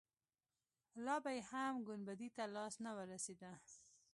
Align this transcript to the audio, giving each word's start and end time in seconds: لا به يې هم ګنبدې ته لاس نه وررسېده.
لا 1.05 1.15
به 1.23 1.31
يې 1.37 1.41
هم 1.49 1.73
ګنبدې 1.87 2.29
ته 2.35 2.43
لاس 2.55 2.73
نه 2.85 2.91
وررسېده. 2.97 3.53